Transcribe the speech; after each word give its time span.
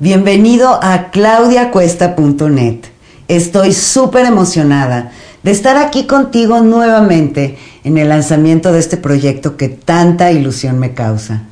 bienvenido 0.00 0.78
a 0.80 1.10
claudiacuesta.net. 1.10 2.84
Estoy 3.26 3.72
súper 3.72 4.26
emocionada 4.26 5.10
de 5.42 5.50
estar 5.50 5.76
aquí 5.76 6.06
contigo 6.06 6.60
nuevamente 6.60 7.58
en 7.82 7.98
el 7.98 8.08
lanzamiento 8.08 8.72
de 8.72 8.78
este 8.78 8.96
proyecto 8.96 9.56
que 9.56 9.68
tanta 9.68 10.30
ilusión 10.30 10.78
me 10.78 10.94
causa. 10.94 11.42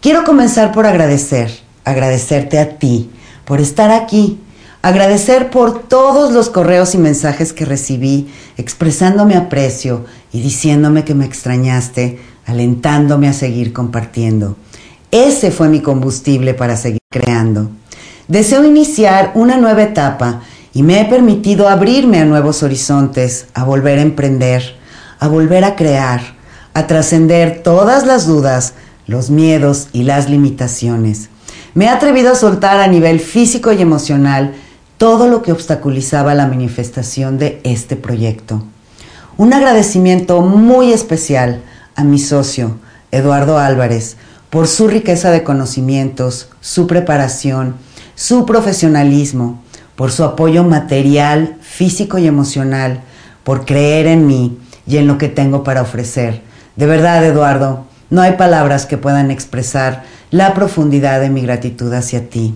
Quiero 0.00 0.24
comenzar 0.24 0.72
por 0.72 0.84
agradecer, 0.84 1.50
agradecerte 1.84 2.58
a 2.58 2.78
ti 2.78 3.08
por 3.46 3.62
estar 3.62 3.90
aquí, 3.90 4.38
agradecer 4.82 5.48
por 5.48 5.88
todos 5.88 6.34
los 6.34 6.50
correos 6.50 6.94
y 6.94 6.98
mensajes 6.98 7.54
que 7.54 7.64
recibí 7.64 8.28
expresándome 8.58 9.36
aprecio 9.36 10.04
y 10.34 10.42
diciéndome 10.42 11.04
que 11.04 11.14
me 11.14 11.24
extrañaste, 11.24 12.18
alentándome 12.44 13.26
a 13.26 13.32
seguir 13.32 13.72
compartiendo. 13.72 14.56
Ese 15.10 15.50
fue 15.50 15.68
mi 15.68 15.80
combustible 15.80 16.52
para 16.52 16.76
seguir 16.76 17.00
creando. 17.10 17.70
Deseo 18.28 18.64
iniciar 18.64 19.30
una 19.34 19.56
nueva 19.56 19.84
etapa 19.84 20.40
y 20.74 20.82
me 20.82 21.00
he 21.00 21.04
permitido 21.04 21.68
abrirme 21.68 22.18
a 22.18 22.24
nuevos 22.24 22.64
horizontes, 22.64 23.46
a 23.54 23.62
volver 23.62 24.00
a 24.00 24.02
emprender, 24.02 24.74
a 25.20 25.28
volver 25.28 25.62
a 25.62 25.76
crear, 25.76 26.20
a 26.74 26.88
trascender 26.88 27.62
todas 27.62 28.04
las 28.04 28.26
dudas, 28.26 28.74
los 29.06 29.30
miedos 29.30 29.88
y 29.92 30.02
las 30.02 30.28
limitaciones. 30.28 31.28
Me 31.74 31.84
he 31.84 31.88
atrevido 31.88 32.32
a 32.32 32.34
soltar 32.34 32.80
a 32.80 32.88
nivel 32.88 33.20
físico 33.20 33.72
y 33.72 33.80
emocional 33.80 34.54
todo 34.98 35.28
lo 35.28 35.42
que 35.42 35.52
obstaculizaba 35.52 36.34
la 36.34 36.48
manifestación 36.48 37.38
de 37.38 37.60
este 37.62 37.94
proyecto. 37.94 38.64
Un 39.36 39.52
agradecimiento 39.52 40.40
muy 40.40 40.92
especial 40.92 41.62
a 41.94 42.02
mi 42.02 42.18
socio, 42.18 42.78
Eduardo 43.12 43.58
Álvarez, 43.58 44.16
por 44.50 44.66
su 44.66 44.88
riqueza 44.88 45.30
de 45.30 45.44
conocimientos, 45.44 46.48
su 46.60 46.88
preparación, 46.88 47.76
su 48.16 48.44
profesionalismo, 48.46 49.62
por 49.94 50.10
su 50.10 50.24
apoyo 50.24 50.64
material, 50.64 51.56
físico 51.60 52.18
y 52.18 52.26
emocional, 52.26 53.02
por 53.44 53.64
creer 53.64 54.08
en 54.08 54.26
mí 54.26 54.58
y 54.86 54.96
en 54.96 55.06
lo 55.06 55.18
que 55.18 55.28
tengo 55.28 55.62
para 55.62 55.82
ofrecer. 55.82 56.42
De 56.74 56.86
verdad, 56.86 57.24
Eduardo, 57.24 57.84
no 58.10 58.22
hay 58.22 58.32
palabras 58.32 58.86
que 58.86 58.98
puedan 58.98 59.30
expresar 59.30 60.02
la 60.30 60.54
profundidad 60.54 61.20
de 61.20 61.30
mi 61.30 61.42
gratitud 61.42 61.92
hacia 61.92 62.28
ti. 62.28 62.54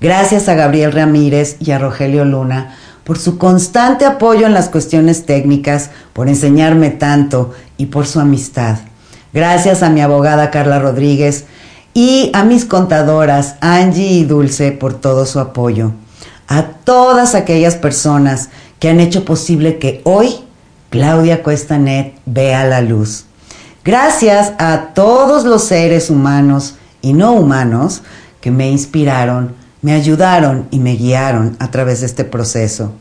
Gracias 0.00 0.48
a 0.48 0.54
Gabriel 0.54 0.92
Ramírez 0.92 1.56
y 1.60 1.70
a 1.70 1.78
Rogelio 1.78 2.24
Luna 2.24 2.76
por 3.04 3.18
su 3.18 3.38
constante 3.38 4.04
apoyo 4.04 4.46
en 4.46 4.52
las 4.52 4.68
cuestiones 4.68 5.24
técnicas, 5.24 5.90
por 6.12 6.28
enseñarme 6.28 6.90
tanto 6.90 7.54
y 7.78 7.86
por 7.86 8.06
su 8.06 8.20
amistad. 8.20 8.80
Gracias 9.32 9.82
a 9.82 9.90
mi 9.90 10.02
abogada 10.02 10.50
Carla 10.50 10.78
Rodríguez 10.78 11.46
y 11.98 12.30
a 12.32 12.44
mis 12.44 12.64
contadoras 12.64 13.56
Angie 13.60 14.06
y 14.06 14.24
Dulce 14.24 14.70
por 14.70 14.94
todo 14.94 15.26
su 15.26 15.40
apoyo. 15.40 15.90
A 16.46 16.62
todas 16.62 17.34
aquellas 17.34 17.74
personas 17.74 18.50
que 18.78 18.88
han 18.88 19.00
hecho 19.00 19.24
posible 19.24 19.78
que 19.78 20.00
hoy 20.04 20.36
Claudia 20.90 21.42
Cuestanet 21.42 22.14
vea 22.24 22.64
la 22.66 22.82
luz. 22.82 23.24
Gracias 23.84 24.52
a 24.60 24.90
todos 24.94 25.44
los 25.44 25.64
seres 25.64 26.08
humanos 26.08 26.76
y 27.02 27.14
no 27.14 27.32
humanos 27.32 28.02
que 28.40 28.52
me 28.52 28.70
inspiraron, 28.70 29.56
me 29.82 29.92
ayudaron 29.92 30.68
y 30.70 30.78
me 30.78 30.94
guiaron 30.94 31.56
a 31.58 31.72
través 31.72 31.98
de 31.98 32.06
este 32.06 32.22
proceso. 32.22 32.92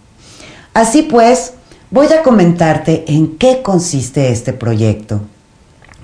Así 0.74 1.04
pues, 1.04 1.54
voy 1.92 2.08
a 2.08 2.24
comentarte 2.24 3.06
en 3.08 3.38
qué 3.38 3.62
consiste 3.62 4.32
este 4.32 4.54
proyecto. 4.54 5.22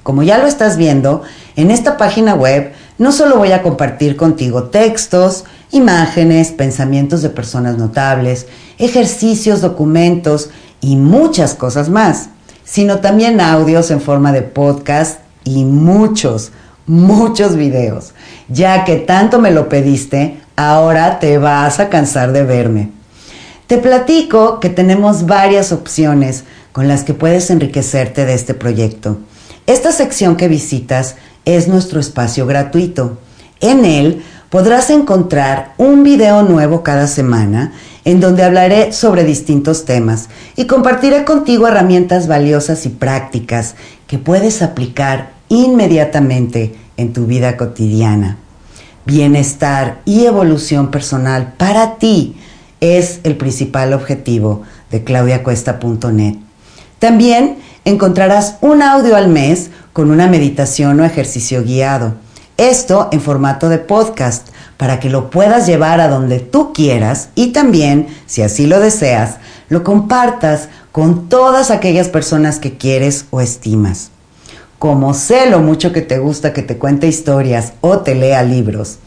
Como 0.04 0.22
ya 0.22 0.38
lo 0.38 0.48
estás 0.48 0.76
viendo, 0.76 1.24
en 1.56 1.72
esta 1.72 1.98
página 1.98 2.36
web 2.36 2.74
no 2.98 3.12
solo 3.12 3.38
voy 3.38 3.52
a 3.52 3.62
compartir 3.62 4.16
contigo 4.16 4.66
textos, 4.66 5.46
imágenes, 5.72 6.52
pensamientos 6.52 7.22
de 7.22 7.30
personas 7.30 7.78
notables, 7.78 8.48
ejercicios, 8.78 9.62
documentos 9.62 10.50
y 10.82 10.96
muchas 10.96 11.54
cosas 11.56 11.90
más, 11.90 12.30
sino 12.64 13.00
también 13.00 13.42
audios 13.42 13.90
en 13.92 14.02
forma 14.02 14.32
de 14.32 14.44
podcast 14.44 15.20
y 15.44 15.66
muchos, 15.66 16.52
muchos 16.86 17.56
videos. 17.56 18.14
Ya 18.50 18.86
que 18.86 18.98
tanto 18.98 19.40
me 19.40 19.52
lo 19.52 19.70
pediste, 19.70 20.40
ahora 20.56 21.20
te 21.20 21.38
vas 21.38 21.80
a 21.80 21.90
cansar 21.90 22.32
de 22.32 22.44
verme. 22.44 22.92
Te 23.68 23.78
platico 23.78 24.60
que 24.60 24.70
tenemos 24.70 25.26
varias 25.26 25.72
opciones 25.72 26.44
con 26.74 26.88
las 26.88 27.04
que 27.04 27.14
puedes 27.14 27.50
enriquecerte 27.50 28.26
de 28.26 28.34
este 28.34 28.54
proyecto. 28.54 29.18
Esta 29.66 29.94
sección 29.94 30.36
que 30.36 30.50
visitas 30.50 31.16
es 31.46 31.70
nuestro 31.70 32.02
espacio 32.02 32.46
gratuito. 32.46 33.18
En 33.62 33.86
él 33.86 34.22
podrás 34.50 34.90
encontrar 34.90 35.74
un 35.78 36.04
video 36.04 36.44
nuevo 36.44 36.84
cada 36.84 37.08
semana 37.08 37.72
en 38.04 38.20
donde 38.20 38.44
hablaré 38.44 38.92
sobre 38.92 39.24
distintos 39.24 39.86
temas 39.86 40.28
y 40.58 40.66
compartiré 40.66 41.24
contigo 41.24 41.66
herramientas 41.66 42.28
valiosas 42.28 42.86
y 42.86 42.90
prácticas 42.90 43.76
que 44.06 44.18
puedes 44.18 44.62
aplicar 44.62 45.32
inmediatamente 45.48 46.76
en 46.98 47.14
tu 47.14 47.26
vida 47.26 47.56
cotidiana. 47.56 48.38
Bienestar 49.06 50.02
y 50.04 50.26
evolución 50.26 50.92
personal 50.92 51.54
para 51.58 51.96
ti 51.96 52.36
es 52.82 53.22
el 53.24 53.38
principal 53.38 53.94
objetivo 53.94 54.64
de 54.92 55.06
claudiacuesta.net. 55.06 56.36
También 57.00 57.58
encontrarás 57.86 58.58
un 58.62 58.82
audio 58.82 59.16
al 59.16 59.28
mes 59.28 59.70
con 59.92 60.12
una 60.12 60.28
meditación 60.28 61.00
o 61.00 61.06
ejercicio 61.06 61.64
guiado. 61.64 62.16
Esto 62.58 63.10
en 63.12 63.22
formato 63.22 63.70
de 63.70 63.80
podcast 63.80 64.50
para 64.78 65.00
que 65.00 65.10
lo 65.10 65.30
puedas 65.30 65.68
llevar 65.68 66.00
a 66.00 66.08
donde 66.08 66.40
tú 66.40 66.74
quieras 66.74 67.30
y 67.36 67.48
también, 67.52 68.08
si 68.26 68.42
así 68.42 68.68
lo 68.68 68.80
deseas, 68.80 69.38
lo 69.70 69.84
compartas 69.84 70.70
con 70.92 71.30
todas 71.30 71.72
aquellas 71.72 72.10
personas 72.10 72.60
que 72.60 72.78
quieres 72.78 73.26
o 73.32 73.42
estimas. 73.42 74.12
Como 74.80 75.14
sé 75.14 75.50
lo 75.50 75.60
mucho 75.60 75.92
que 75.92 76.02
te 76.02 76.20
gusta 76.20 76.54
que 76.54 76.62
te 76.62 76.78
cuente 76.78 77.08
historias 77.08 77.74
o 77.82 78.00
te 78.00 78.16
lea 78.16 78.44
libros, 78.44 79.00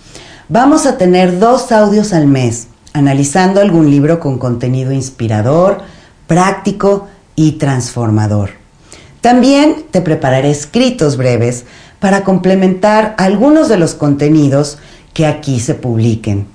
vamos 0.49 0.87
a 0.87 0.97
tener 0.97 1.39
dos 1.39 1.71
audios 1.71 2.13
al 2.13 2.27
mes 2.27 2.69
analizando 2.97 3.61
algún 3.61 3.91
libro 3.91 4.19
con 4.21 4.39
contenido 4.39 4.91
inspirador, 4.91 5.83
práctico 6.27 7.07
y 7.35 7.53
transformador. 7.53 8.66
También 9.27 9.87
te 9.91 10.03
prepararé 10.03 10.53
escritos 10.53 11.17
breves 11.17 11.65
para 11.99 12.23
complementar 12.23 13.17
algunos 13.19 13.69
de 13.69 13.77
los 13.77 13.95
contenidos 13.95 14.79
que 15.15 15.27
aquí 15.27 15.59
se 15.59 15.75
publiquen. 15.75 16.47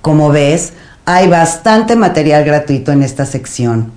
Como 0.00 0.30
ves, 0.30 0.74
hay 1.04 1.26
bastante 1.26 1.96
material 1.96 2.44
gratuito 2.44 2.92
en 2.92 3.02
esta 3.02 3.26
sección. 3.26 3.90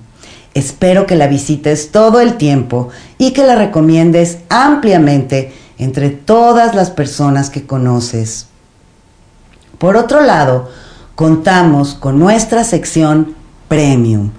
Espero 0.54 1.06
que 1.06 1.14
la 1.14 1.28
visites 1.28 1.92
todo 1.92 2.18
el 2.20 2.36
tiempo 2.36 2.88
y 3.16 3.30
que 3.30 3.46
la 3.46 3.54
recomiendes 3.54 4.38
ampliamente 4.48 5.52
entre 5.78 6.10
todas 6.10 6.74
las 6.74 6.90
personas 6.90 7.48
que 7.48 7.64
conoces. 7.64 8.48
Por 9.78 9.96
otro 9.96 10.20
lado, 10.20 10.68
contamos 11.14 11.94
con 11.94 12.18
nuestra 12.18 12.64
sección 12.64 13.36
Premium, 13.68 14.32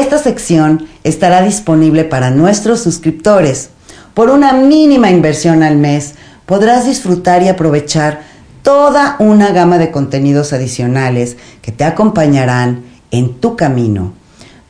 esta 0.00 0.18
sección 0.18 0.86
estará 1.04 1.42
disponible 1.42 2.04
para 2.04 2.30
nuestros 2.30 2.80
suscriptores. 2.80 3.70
Por 4.14 4.30
una 4.30 4.52
mínima 4.52 5.10
inversión 5.10 5.62
al 5.62 5.76
mes 5.76 6.14
podrás 6.46 6.86
disfrutar 6.86 7.42
y 7.42 7.48
aprovechar 7.48 8.22
toda 8.62 9.16
una 9.18 9.50
gama 9.50 9.78
de 9.78 9.90
contenidos 9.90 10.52
adicionales 10.52 11.36
que 11.62 11.72
te 11.72 11.84
acompañarán 11.84 12.84
en 13.10 13.34
tu 13.34 13.56
camino 13.56 14.12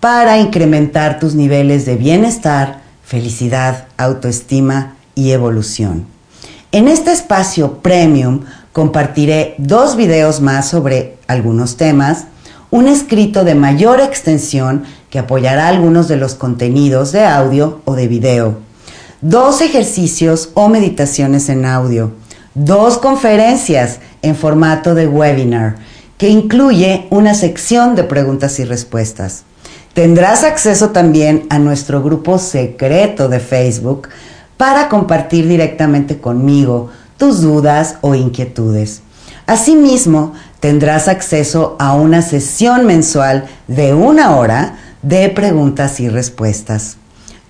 para 0.01 0.39
incrementar 0.39 1.19
tus 1.19 1.35
niveles 1.35 1.87
de 1.87 1.97
bienestar, 1.97 2.81
felicidad, 3.03 3.87
autoestima 3.97 4.97
y 5.15 5.33
evolución. 5.33 6.07
En 6.73 6.89
este 6.89 7.13
espacio 7.13 7.79
premium 7.79 8.41
compartiré 8.73 9.55
dos 9.59 9.97
videos 9.97 10.41
más 10.41 10.69
sobre 10.69 11.17
algunos 11.27 11.77
temas, 11.77 12.27
un 12.71 12.89
escrito 12.89 13.45
de 13.45 13.55
mayor 13.55 14.01
extensión 14.01 14.85
que 15.11 15.19
apoyará 15.19 15.69
algunos 15.69 16.09
de 16.09 16.17
los 16.17 16.35
contenidos 16.35 17.13
de 17.13 17.25
audio 17.25 17.81
o 17.85 17.95
de 17.95 18.09
video, 18.09 18.59
dos 19.21 19.61
ejercicios 19.61 20.51
o 20.55 20.69
meditaciones 20.69 21.49
en 21.49 21.65
audio, 21.65 22.13
dos 22.55 22.99
conferencias 22.99 24.01
en 24.23 24.35
formato 24.35 24.95
de 24.95 25.07
webinar 25.07 25.77
que 26.19 26.29
incluye 26.29 27.07
una 27.11 27.35
sección 27.35 27.95
de 27.95 28.05
preguntas 28.05 28.59
y 28.59 28.65
respuestas. 28.65 29.45
Tendrás 29.93 30.45
acceso 30.45 30.91
también 30.91 31.47
a 31.51 31.59
nuestro 31.59 32.03
grupo 32.03 32.39
secreto 32.39 33.29
de 33.29 33.41
Facebook 33.41 34.09
para 34.57 34.89
compartir 34.89 35.47
directamente 35.47 36.19
conmigo 36.19 36.91
tus 37.19 37.41
dudas 37.43 37.97
o 38.01 38.15
inquietudes. 38.15 39.03
Asimismo, 39.47 40.33
tendrás 40.61 41.09
acceso 41.09 41.77
a 41.79 41.95
una 41.95 42.23
sesión 42.23 42.87
mensual 42.87 43.47
de 43.69 43.95
una 43.95 44.37
hora 44.37 44.79
de 45.03 45.29
preguntas 45.29 46.01
y 46.01 46.09
respuestas. 46.09 46.97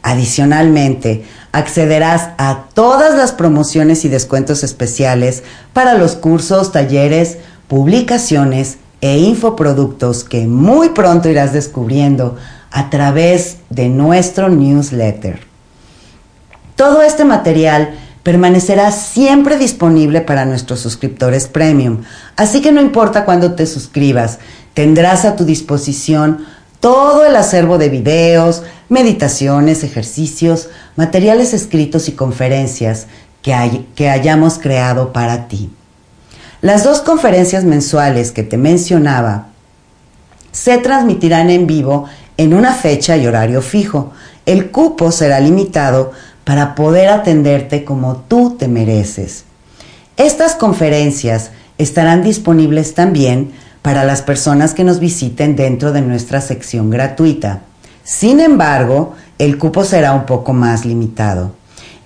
Adicionalmente, 0.03 1.25
accederás 1.53 2.31
a 2.39 2.67
todas 2.75 3.17
las 3.17 3.33
promociones 3.33 4.05
y 4.05 4.09
descuentos 4.09 4.63
especiales 4.63 5.43
para 5.73 5.95
los 5.95 6.15
cursos, 6.15 6.71
talleres, 6.71 7.39
publicaciones 7.67 8.79
e 9.01 9.19
infoproductos 9.19 10.23
que 10.23 10.47
muy 10.47 10.91
pronto 10.91 11.29
irás 11.29 11.53
descubriendo 11.53 12.37
a 12.71 12.91
través 12.91 13.57
de 13.71 13.89
nuestro 13.89 14.49
newsletter. 14.49 15.41
Todo 16.77 17.03
este 17.03 17.25
material 17.25 17.95
permanecerá 18.27 18.91
siempre 18.91 19.57
disponible 19.57 20.21
para 20.21 20.47
nuestros 20.47 20.81
suscriptores 20.81 21.47
premium, 21.47 22.03
así 22.35 22.61
que 22.61 22.73
no 22.73 22.81
importa 22.81 23.25
cuándo 23.25 23.55
te 23.55 23.67
suscribas, 23.67 24.41
tendrás 24.75 25.25
a 25.25 25.37
tu 25.37 25.45
disposición 25.45 26.45
todo 26.81 27.25
el 27.25 27.37
acervo 27.37 27.79
de 27.79 27.89
videos, 27.89 28.65
meditaciones, 28.89 29.85
ejercicios, 29.85 30.71
materiales 30.97 31.55
escritos 31.55 32.09
y 32.09 32.15
conferencias 32.15 33.07
que, 33.43 33.85
que 33.95 34.11
hayamos 34.11 34.59
creado 34.59 35.13
para 35.13 35.47
ti. 35.47 35.71
Las 36.63 36.83
dos 36.83 37.03
conferencias 37.03 37.63
mensuales 37.63 38.33
que 38.33 38.43
te 38.43 38.57
mencionaba 38.57 39.51
se 40.51 40.79
transmitirán 40.79 41.49
en 41.49 41.69
vivo 41.69 42.07
en 42.37 42.55
una 42.55 42.75
fecha 42.75 43.17
y 43.17 43.25
horario 43.29 43.63
fijo. 43.63 44.11
El 44.47 44.73
cupo 44.73 45.13
será 45.13 45.39
limitado 45.39 46.11
para 46.47 46.77
poder 46.77 47.09
atenderte 47.09 47.85
como 47.85 48.19
tú 48.29 48.55
te 48.57 48.69
mereces. 48.69 49.43
Estas 50.17 50.55
conferencias 50.55 51.51
estarán 51.77 52.23
disponibles 52.23 52.95
también 52.95 53.51
para 53.83 54.05
las 54.05 54.23
personas 54.23 54.73
que 54.73 54.85
nos 54.85 55.01
visiten 55.01 55.57
dentro 55.57 55.91
de 55.91 56.03
nuestra 56.03 56.41
sección 56.41 56.89
gratuita. 56.89 57.63
Sin 58.05 58.39
embargo, 58.39 59.15
el 59.41 59.59
cupo 59.59 59.83
será 59.83 60.13
un 60.13 60.25
poco 60.25 60.53
más 60.53 60.85
limitado. 60.85 61.51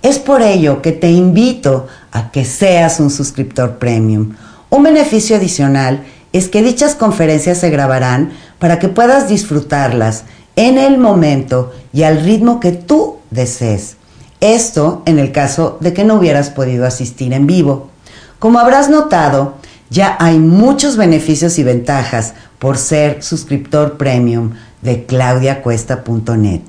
Es 0.00 0.18
por 0.18 0.40
ello 0.40 0.80
que 0.80 0.92
te 0.92 1.10
invito 1.10 1.86
a 2.10 2.30
que 2.30 2.46
seas 2.46 2.98
un 2.98 3.10
suscriptor 3.10 3.76
premium. 3.76 4.36
Un 4.70 4.84
beneficio 4.84 5.36
adicional 5.36 6.02
es 6.32 6.48
que 6.48 6.62
dichas 6.62 6.94
conferencias 6.94 7.58
se 7.58 7.68
grabarán 7.68 8.32
para 8.58 8.78
que 8.78 8.88
puedas 8.88 9.28
disfrutarlas 9.28 10.24
en 10.56 10.78
el 10.78 10.96
momento 10.96 11.74
y 11.92 12.04
al 12.04 12.24
ritmo 12.24 12.58
que 12.58 12.72
tú 12.72 13.16
desees. 13.30 13.99
Esto 14.40 15.02
en 15.06 15.18
el 15.18 15.32
caso 15.32 15.76
de 15.80 15.92
que 15.92 16.04
no 16.04 16.14
hubieras 16.14 16.50
podido 16.50 16.86
asistir 16.86 17.32
en 17.32 17.46
vivo. 17.46 17.90
Como 18.38 18.58
habrás 18.58 18.88
notado, 18.88 19.54
ya 19.90 20.16
hay 20.18 20.38
muchos 20.38 20.96
beneficios 20.96 21.58
y 21.58 21.64
ventajas 21.64 22.34
por 22.58 22.78
ser 22.78 23.22
suscriptor 23.22 23.98
premium 23.98 24.52
de 24.82 25.04
claudiacuesta.net. 25.04 26.60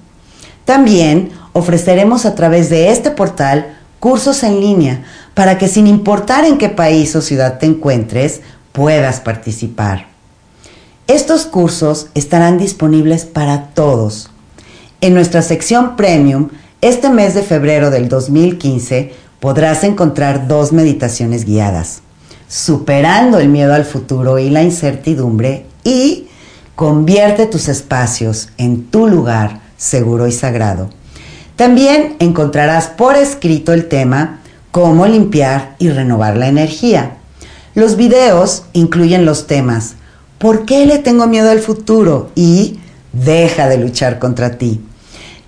También 0.65 1.31
ofreceremos 1.53 2.25
a 2.25 2.35
través 2.35 2.69
de 2.69 2.91
este 2.91 3.11
portal 3.11 3.77
cursos 3.99 4.43
en 4.43 4.59
línea 4.59 5.03
para 5.33 5.57
que 5.57 5.67
sin 5.67 5.87
importar 5.87 6.43
en 6.45 6.57
qué 6.57 6.69
país 6.69 7.15
o 7.15 7.21
ciudad 7.21 7.59
te 7.59 7.67
encuentres, 7.67 8.41
puedas 8.71 9.21
participar. 9.21 10.07
Estos 11.07 11.45
cursos 11.45 12.07
estarán 12.15 12.57
disponibles 12.57 13.25
para 13.25 13.67
todos. 13.67 14.29
En 15.01 15.13
nuestra 15.13 15.41
sección 15.41 15.95
Premium, 15.95 16.49
este 16.81 17.09
mes 17.09 17.35
de 17.35 17.43
febrero 17.43 17.91
del 17.91 18.09
2015, 18.09 19.13
podrás 19.39 19.83
encontrar 19.83 20.47
dos 20.47 20.73
meditaciones 20.73 21.45
guiadas, 21.45 22.01
superando 22.47 23.39
el 23.39 23.49
miedo 23.49 23.73
al 23.73 23.85
futuro 23.85 24.39
y 24.39 24.49
la 24.49 24.63
incertidumbre 24.63 25.65
y 25.83 26.27
convierte 26.75 27.45
tus 27.45 27.67
espacios 27.67 28.49
en 28.57 28.85
tu 28.85 29.07
lugar 29.07 29.61
seguro 29.77 30.27
y 30.27 30.31
sagrado. 30.31 30.89
También 31.55 32.15
encontrarás 32.19 32.87
por 32.87 33.15
escrito 33.15 33.73
el 33.73 33.87
tema 33.87 34.41
cómo 34.71 35.05
limpiar 35.05 35.75
y 35.77 35.89
renovar 35.89 36.35
la 36.37 36.47
energía. 36.47 37.17
Los 37.75 37.95
videos 37.95 38.63
incluyen 38.73 39.25
los 39.25 39.45
temas 39.45 39.95
¿por 40.39 40.65
qué 40.65 40.87
le 40.87 40.97
tengo 40.97 41.27
miedo 41.27 41.51
al 41.51 41.59
futuro? 41.59 42.31
y 42.35 42.79
deja 43.13 43.67
de 43.67 43.77
luchar 43.77 44.17
contra 44.17 44.57
ti. 44.57 44.81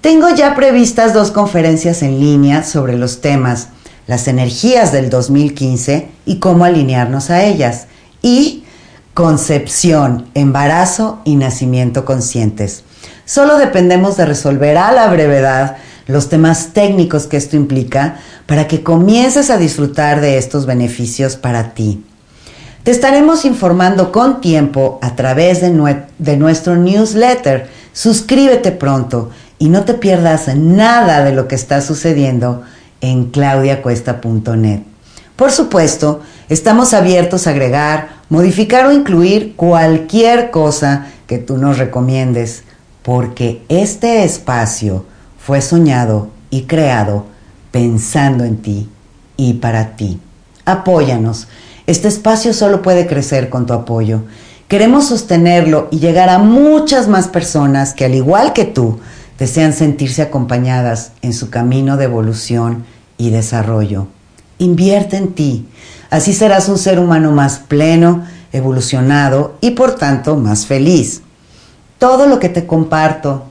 Tengo 0.04 0.28
ya 0.36 0.54
previstas 0.54 1.14
dos 1.14 1.32
conferencias 1.32 2.04
en 2.04 2.20
línea 2.20 2.66
sobre 2.66 2.98
los 2.98 3.22
temas 3.22 3.70
las 4.06 4.28
energías 4.28 4.92
del 4.92 5.10
2015 5.10 6.10
y 6.26 6.40
cómo 6.40 6.66
alinearnos 6.66 7.30
a 7.30 7.46
ellas 7.46 7.88
y 8.22 8.66
concepción, 9.14 10.26
embarazo 10.34 11.22
y 11.24 11.38
nacimiento 11.38 12.04
conscientes. 12.04 12.84
Solo 13.24 13.58
dependemos 13.58 14.18
de 14.18 14.26
resolver 14.26 14.78
a 14.78 14.92
la 14.92 15.08
brevedad 15.08 15.78
los 16.08 16.28
temas 16.28 16.74
técnicos 16.74 17.28
que 17.28 17.38
esto 17.38 17.56
implica 17.56 18.18
para 18.46 18.68
que 18.68 18.84
comiences 18.84 19.50
a 19.50 19.58
disfrutar 19.58 20.20
de 20.20 20.38
estos 20.38 20.66
beneficios 20.66 21.38
para 21.38 21.74
ti. 21.74 22.04
Te 22.84 22.92
estaremos 22.92 23.46
informando 23.46 24.12
con 24.12 24.42
tiempo 24.42 25.00
a 25.02 25.16
través 25.16 25.62
de, 25.62 25.70
de, 26.18 26.36
nuestro 26.36 26.76
newsletter. 26.76 27.70
Suscríbete 27.94 28.74
pronto 28.74 29.30
y 29.63 29.69
no 29.69 29.86
te 29.86 29.94
pierdas 29.94 30.54
nada 30.57 31.24
de 31.24 31.31
lo 31.31 31.48
que 31.48 31.56
está 31.56 31.80
sucediendo 31.80 32.63
en 33.00 33.31
claudiacuesta.net. 33.31 34.81
Por 35.38 35.51
supuesto, 35.51 36.19
estamos 36.50 36.94
abiertos 36.94 37.48
a 37.48 37.51
agregar, 37.51 38.10
modificar 38.27 38.86
o 38.88 38.92
incluir 38.92 39.56
cualquier 39.56 40.51
cosa 40.51 41.06
que 41.27 41.38
tú 41.38 41.56
nos 41.57 41.77
recomiendes 41.77 42.63
porque 43.04 43.62
este 43.69 44.25
espacio 44.25 45.06
fue 45.39 45.62
soñado 45.62 46.27
y 46.50 46.63
creado 46.63 47.27
pensando 47.71 48.44
en 48.44 48.57
ti 48.57 48.89
y 49.38 49.54
para 49.54 49.95
ti. 49.95 50.19
Apóyanos. 50.65 51.48
Este 51.88 52.10
espacio 52.10 52.51
solo 52.51 52.81
puede 52.81 53.07
crecer 53.07 53.50
con 53.50 53.65
tu 53.65 53.71
apoyo. 53.71 54.24
Queremos 54.68 55.06
sostenerlo 55.07 55.88
y 55.89 56.00
llegar 56.00 56.27
a 56.27 56.39
muchas 56.39 57.08
más 57.08 57.29
personas 57.29 57.93
que 57.93 58.03
al 58.03 58.15
igual 58.15 58.51
que 58.51 58.65
tú 58.65 59.00
desean 59.44 59.74
sentirse 59.74 60.22
acompañadas 60.22 61.12
en 61.22 61.34
su 61.34 61.50
camino 61.50 61.98
de 61.98 62.06
evolución 62.06 62.86
y 63.18 63.30
desarrollo. 63.30 64.08
Invierte 64.58 65.18
en 65.18 65.34
ti. 65.34 65.68
Así 66.10 66.34
serás 66.34 66.70
un 66.70 66.78
ser 66.78 66.98
humano 66.98 67.32
más 67.32 67.60
pleno, 67.60 68.24
evolucionado 68.52 69.58
y 69.62 69.72
por 69.72 69.96
tanto 69.96 70.36
más 70.38 70.66
feliz 70.66 71.24
todo 72.04 72.28
lo 72.28 72.38
que 72.38 72.50
te 72.50 72.68
comparto, 72.68 73.46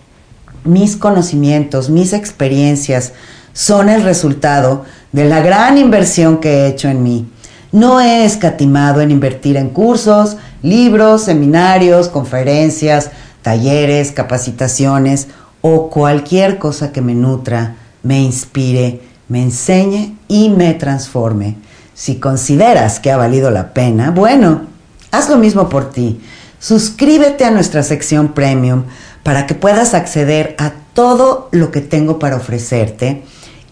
mis 0.62 0.98
conocimientos, 0.98 1.88
mis 1.88 2.12
experiencias, 2.12 3.14
son 3.54 3.88
el 3.88 4.02
resultado 4.02 4.84
de 5.10 5.24
la 5.24 5.40
gran 5.40 5.78
inversión 5.78 6.36
que 6.36 6.50
he 6.50 6.66
hecho 6.66 6.88
en 6.88 7.02
mí. 7.02 7.26
No 7.72 7.98
he 7.98 8.26
escatimado 8.26 9.00
en 9.00 9.10
invertir 9.10 9.56
en 9.56 9.70
cursos, 9.70 10.36
libros, 10.62 11.22
seminarios, 11.22 12.08
conferencias, 12.10 13.10
talleres, 13.40 14.12
capacitaciones 14.12 15.28
o 15.62 15.88
cualquier 15.88 16.58
cosa 16.58 16.92
que 16.92 17.00
me 17.00 17.14
nutra, 17.14 17.76
me 18.02 18.20
inspire, 18.20 19.00
me 19.28 19.42
enseñe 19.42 20.16
y 20.28 20.50
me 20.50 20.74
transforme. 20.74 21.56
Si 21.94 22.16
consideras 22.16 23.00
que 23.00 23.10
ha 23.10 23.16
valido 23.16 23.50
la 23.50 23.72
pena, 23.72 24.10
bueno, 24.10 24.62
haz 25.10 25.30
lo 25.30 25.38
mismo 25.38 25.68
por 25.68 25.90
ti. 25.90 26.20
Suscríbete 26.58 27.44
a 27.44 27.50
nuestra 27.50 27.82
sección 27.82 28.34
premium 28.34 28.84
para 29.22 29.46
que 29.46 29.54
puedas 29.54 29.94
acceder 29.94 30.54
a 30.58 30.72
todo 30.94 31.48
lo 31.52 31.70
que 31.70 31.80
tengo 31.80 32.18
para 32.18 32.36
ofrecerte 32.36 33.22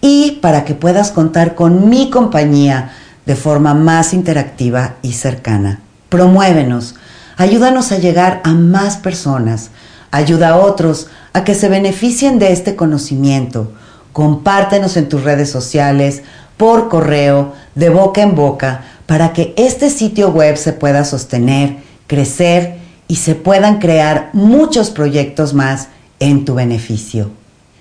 y 0.00 0.38
para 0.40 0.64
que 0.64 0.74
puedas 0.74 1.10
contar 1.10 1.54
con 1.54 1.88
mi 1.88 2.10
compañía 2.10 2.92
de 3.26 3.36
forma 3.36 3.74
más 3.74 4.14
interactiva 4.14 4.96
y 5.02 5.12
cercana. 5.12 5.80
Promuévenos, 6.08 6.94
ayúdanos 7.36 7.92
a 7.92 7.98
llegar 7.98 8.40
a 8.44 8.54
más 8.54 8.96
personas, 8.96 9.70
ayuda 10.10 10.50
a 10.50 10.56
otros 10.56 11.08
a 11.32 11.44
que 11.44 11.54
se 11.54 11.68
beneficien 11.68 12.38
de 12.38 12.52
este 12.52 12.76
conocimiento. 12.76 13.72
Compártenos 14.12 14.96
en 14.96 15.08
tus 15.08 15.22
redes 15.22 15.50
sociales, 15.50 16.22
por 16.56 16.88
correo, 16.88 17.52
de 17.74 17.88
boca 17.88 18.22
en 18.22 18.34
boca, 18.34 18.84
para 19.06 19.32
que 19.32 19.54
este 19.56 19.90
sitio 19.90 20.30
web 20.30 20.56
se 20.56 20.72
pueda 20.72 21.04
sostener, 21.04 21.76
crecer 22.06 22.78
y 23.08 23.16
se 23.16 23.34
puedan 23.34 23.78
crear 23.78 24.30
muchos 24.32 24.90
proyectos 24.90 25.54
más 25.54 25.88
en 26.18 26.44
tu 26.44 26.54
beneficio. 26.54 27.30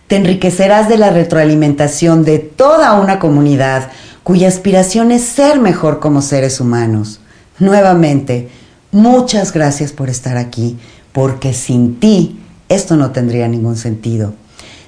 Te 0.08 0.16
enriquecerás 0.16 0.90
de 0.90 0.98
la 0.98 1.12
retroalimentación 1.12 2.24
de 2.24 2.40
toda 2.40 2.94
una 2.94 3.20
comunidad 3.20 3.90
cuya 4.24 4.48
aspiración 4.48 5.12
es 5.12 5.24
ser 5.24 5.60
mejor 5.60 6.00
como 6.00 6.22
seres 6.22 6.60
humanos. 6.60 7.20
Nuevamente, 7.60 8.50
Muchas 8.92 9.54
gracias 9.54 9.92
por 9.92 10.10
estar 10.10 10.36
aquí, 10.38 10.80
porque 11.12 11.54
sin 11.54 12.00
ti 12.00 12.40
esto 12.70 12.96
no 12.96 13.12
tendría 13.12 13.48
ningún 13.48 13.76
sentido. 13.76 14.34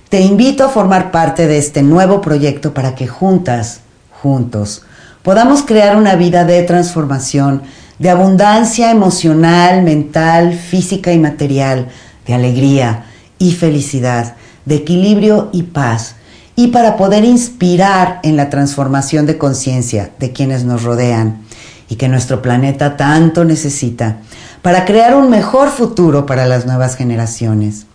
Te 0.10 0.22
invito 0.22 0.66
a 0.66 0.70
formar 0.70 1.12
parte 1.12 1.48
de 1.48 1.58
este 1.58 1.84
nuevo 1.84 2.22
proyecto 2.22 2.74
para 2.74 2.96
que 2.96 3.08
juntas, 3.08 3.82
juntos, 4.22 4.84
podamos 5.24 5.64
crear 5.64 5.96
una 5.96 6.16
vida 6.16 6.44
de 6.46 6.62
transformación, 6.64 7.64
de 7.98 8.10
abundancia 8.10 8.92
emocional, 8.92 9.84
mental, 9.84 10.54
física 10.54 11.14
y 11.14 11.20
material, 11.20 11.88
de 12.28 12.34
alegría 12.34 13.06
y 13.40 13.54
felicidad, 13.54 14.36
de 14.66 14.76
equilibrio 14.76 15.50
y 15.54 15.64
paz, 15.64 16.16
y 16.56 16.68
para 16.68 16.98
poder 16.98 17.24
inspirar 17.24 18.20
en 18.24 18.36
la 18.36 18.50
transformación 18.50 19.26
de 19.26 19.38
conciencia 19.38 20.12
de 20.20 20.32
quienes 20.32 20.66
nos 20.66 20.84
rodean 20.84 21.42
y 21.90 21.96
que 21.96 22.08
nuestro 22.08 22.42
planeta 22.42 22.98
tanto 22.98 23.46
necesita 23.46 24.18
para 24.62 24.86
crear 24.86 25.16
un 25.16 25.30
mejor 25.30 25.70
futuro 25.70 26.26
para 26.26 26.46
las 26.46 26.66
nuevas 26.66 26.96
generaciones. 26.96 27.86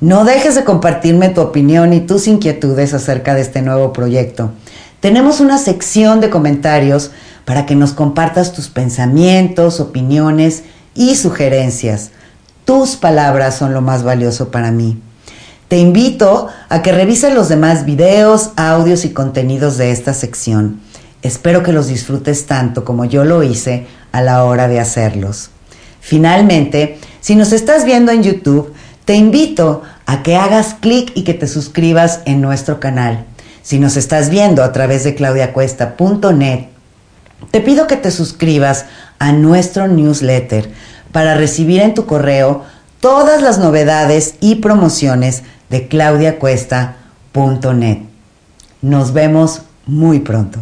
No 0.00 0.24
dejes 0.24 0.54
de 0.54 0.64
compartirme 0.64 1.28
tu 1.28 1.40
opinión 1.40 1.92
y 1.92 2.00
tus 2.00 2.26
inquietudes 2.26 2.94
acerca 2.94 3.34
de 3.34 3.40
este 3.40 3.62
nuevo 3.62 3.92
proyecto. 3.92 4.50
Tenemos 5.00 5.40
una 5.40 5.58
sección 5.58 6.20
de 6.20 6.30
comentarios 6.30 7.10
para 7.44 7.66
que 7.66 7.74
nos 7.74 7.92
compartas 7.92 8.52
tus 8.52 8.68
pensamientos, 8.68 9.80
opiniones 9.80 10.64
y 10.94 11.16
sugerencias. 11.16 12.10
Tus 12.64 12.96
palabras 12.96 13.56
son 13.56 13.74
lo 13.74 13.80
más 13.80 14.04
valioso 14.04 14.50
para 14.50 14.70
mí. 14.70 15.00
Te 15.68 15.78
invito 15.78 16.48
a 16.68 16.82
que 16.82 16.92
revises 16.92 17.32
los 17.34 17.48
demás 17.48 17.84
videos, 17.84 18.50
audios 18.56 19.04
y 19.04 19.10
contenidos 19.10 19.78
de 19.78 19.90
esta 19.90 20.14
sección. 20.14 20.80
Espero 21.22 21.62
que 21.62 21.72
los 21.72 21.86
disfrutes 21.86 22.46
tanto 22.46 22.84
como 22.84 23.04
yo 23.04 23.24
lo 23.24 23.42
hice 23.42 23.86
a 24.12 24.20
la 24.20 24.44
hora 24.44 24.68
de 24.68 24.80
hacerlos. 24.80 25.50
Finalmente, 26.02 26.98
si 27.20 27.34
nos 27.34 27.52
estás 27.52 27.86
viendo 27.86 28.12
en 28.12 28.22
YouTube, 28.22 28.74
te 29.06 29.14
invito 29.14 29.82
a 30.04 30.22
que 30.22 30.36
hagas 30.36 30.74
clic 30.74 31.12
y 31.14 31.24
que 31.24 31.32
te 31.32 31.48
suscribas 31.48 32.20
en 32.26 32.42
nuestro 32.42 32.78
canal. 32.78 33.24
Si 33.62 33.78
nos 33.78 33.96
estás 33.96 34.28
viendo 34.28 34.62
a 34.62 34.72
través 34.72 35.04
de 35.04 35.14
claudiacuesta.net 35.14 36.72
te 37.50 37.60
pido 37.60 37.86
que 37.86 37.96
te 37.96 38.10
suscribas 38.10 38.86
a 39.18 39.32
nuestro 39.32 39.88
newsletter 39.88 40.70
para 41.12 41.34
recibir 41.34 41.80
en 41.80 41.94
tu 41.94 42.04
correo 42.06 42.64
todas 43.00 43.40
las 43.42 43.58
novedades 43.58 44.36
y 44.40 44.56
promociones 44.56 45.42
de 45.68 45.88
claudiacuesta.net. 45.88 47.98
Nos 48.80 49.12
vemos 49.12 49.62
muy 49.86 50.20
pronto. 50.20 50.60